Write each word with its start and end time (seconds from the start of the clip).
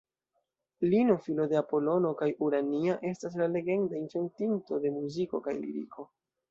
Lino 0.93 1.17
filo 1.25 1.45
de 1.51 1.59
Apolono 1.59 2.15
kaj 2.23 2.31
Urania 2.47 2.97
estas 3.13 3.39
la 3.43 3.51
legenda 3.59 4.03
inventinto 4.05 4.85
de 4.87 4.99
muziko 5.01 5.47
kaj 5.49 5.61
liriko. 5.65 6.15